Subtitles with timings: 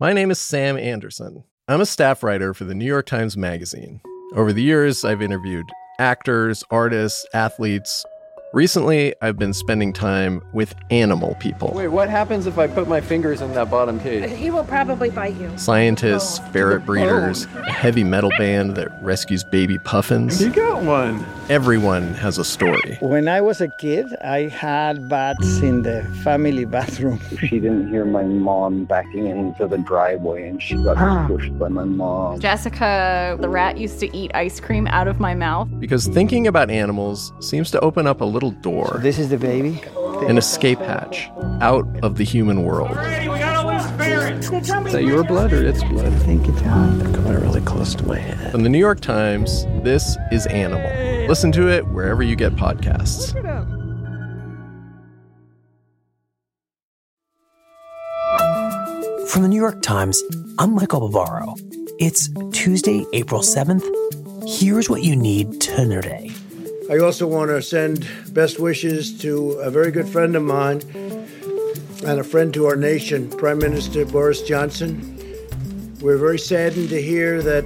[0.00, 1.42] My name is Sam Anderson.
[1.66, 4.00] I'm a staff writer for the New York Times Magazine.
[4.36, 8.04] Over the years, I've interviewed actors, artists, athletes,
[8.54, 11.70] Recently, I've been spending time with animal people.
[11.74, 14.30] Wait, what happens if I put my fingers in that bottom cage?
[14.30, 15.52] He will probably bite you.
[15.58, 16.50] Scientists, oh.
[16.50, 20.40] ferret breeders, a heavy metal band that rescues baby puffins.
[20.40, 21.26] You got one.
[21.50, 22.96] Everyone has a story.
[23.00, 27.20] When I was a kid, I had bats in the family bathroom.
[27.48, 31.26] She didn't hear my mom backing into the driveway and she got ah.
[31.26, 32.40] pushed by my mom.
[32.40, 35.68] Jessica, the rat, used to eat ice cream out of my mouth.
[35.78, 39.36] Because thinking about animals seems to open up a little door, So this is the
[39.36, 39.82] baby.
[40.28, 41.28] an escape hatch,
[41.60, 42.90] out of the human world.
[42.90, 42.96] Is
[44.92, 46.06] that your blood or its blood?
[46.06, 47.14] I think it's on.
[47.14, 48.50] Coming really close to my head.
[48.50, 50.90] From the New York Times, this is Animal.
[51.28, 53.34] Listen to it wherever you get podcasts.
[59.28, 60.20] From the New York Times,
[60.58, 61.54] I'm Michael Barbaro.
[62.00, 63.84] It's Tuesday, April 7th.
[64.48, 66.30] Here's what you need to know today.
[66.90, 70.80] I also want to send best wishes to a very good friend of mine
[72.06, 75.14] and a friend to our nation, Prime Minister Boris Johnson.
[76.00, 77.64] We're very saddened to hear that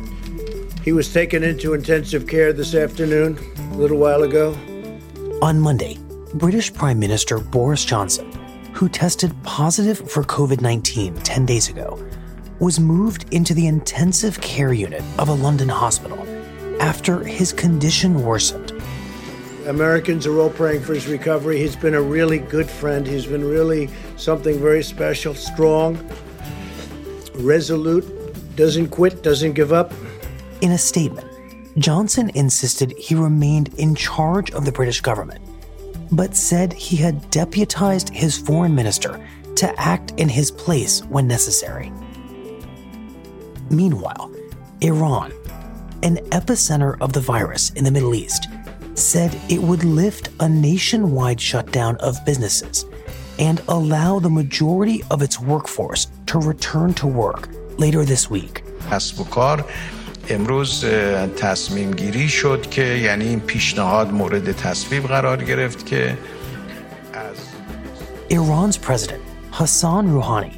[0.84, 3.38] he was taken into intensive care this afternoon,
[3.72, 4.54] a little while ago.
[5.40, 5.98] On Monday,
[6.34, 8.28] British Prime Minister Boris Johnson,
[8.72, 12.04] who tested positive for COVID 19 10 days ago,
[12.58, 16.18] was moved into the intensive care unit of a London hospital
[16.80, 18.61] after his condition worsened.
[19.66, 21.58] Americans are all praying for his recovery.
[21.58, 23.06] He's been a really good friend.
[23.06, 25.98] He's been really something very special, strong,
[27.34, 28.04] resolute,
[28.56, 29.92] doesn't quit, doesn't give up.
[30.60, 31.28] In a statement,
[31.78, 35.40] Johnson insisted he remained in charge of the British government,
[36.10, 39.24] but said he had deputized his foreign minister
[39.56, 41.92] to act in his place when necessary.
[43.70, 44.30] Meanwhile,
[44.80, 45.32] Iran,
[46.02, 48.48] an epicenter of the virus in the Middle East,
[48.95, 52.85] said it would lift a nationwide shutdown of businesses
[53.39, 58.63] and allow the majority of its workforce to return to work later this week.
[58.91, 59.65] کسب و کار
[60.29, 66.17] امروز اه، تصمیم گیری شد که یعنی این پیشنهاد مورد تصویب قرار گرفت که
[67.13, 67.35] از
[68.29, 70.53] Iran's president, Hassan Rouhani,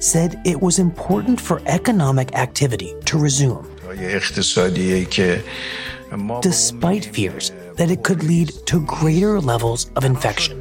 [0.00, 5.44] said it was important for economic activity to resume, های اقتصادی که
[6.18, 10.59] ما به despite fears that it could lead to greater levels of infection.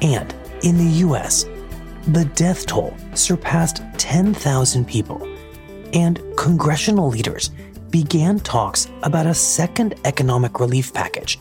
[0.00, 1.44] And in the US,
[2.08, 5.20] the death toll surpassed 10,000 people,
[5.92, 7.50] and congressional leaders
[7.90, 11.38] began talks about a second economic relief package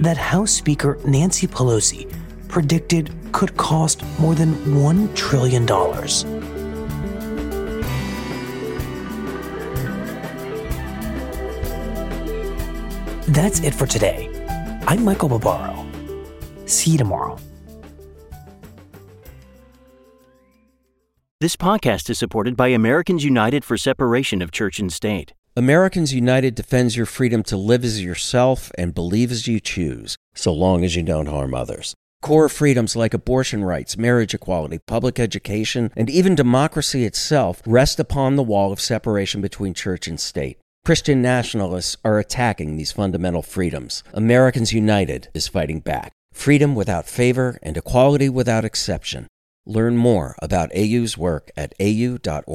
[0.00, 2.12] that House Speaker Nancy Pelosi
[2.52, 5.64] predicted could cost more than $1 trillion.
[13.32, 14.28] That's it for today.
[14.86, 15.86] I'm Michael Barbaro.
[16.66, 17.38] See you tomorrow.
[21.40, 25.32] This podcast is supported by Americans United for Separation of Church and State.
[25.56, 30.52] Americans United defends your freedom to live as yourself and believe as you choose, so
[30.52, 31.94] long as you don't harm others.
[32.22, 38.36] Core freedoms like abortion rights, marriage equality, public education, and even democracy itself rest upon
[38.36, 40.56] the wall of separation between church and state.
[40.84, 44.04] Christian nationalists are attacking these fundamental freedoms.
[44.14, 46.12] Americans United is fighting back.
[46.32, 49.26] Freedom without favor and equality without exception.
[49.66, 52.46] Learn more about AU's work at au.org/nyt.